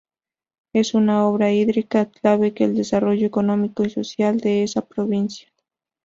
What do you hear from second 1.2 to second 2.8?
obra hídrica clave para el